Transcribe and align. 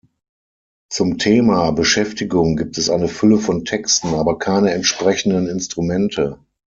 Zum 0.89 1.19
Thema 1.19 1.69
Beschäftigung 1.69 2.55
gibt 2.55 2.79
es 2.79 2.89
eine 2.89 3.07
Fülle 3.07 3.37
von 3.37 3.65
Texten, 3.65 4.15
aber 4.15 4.39
keine 4.39 4.71
entsprechenden 4.73 5.45
Instrumente. 5.47 6.39